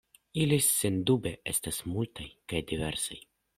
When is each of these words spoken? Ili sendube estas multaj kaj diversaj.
Ili 0.43 0.57
sendube 0.67 1.35
estas 1.53 1.83
multaj 1.93 2.27
kaj 2.53 2.65
diversaj. 2.75 3.23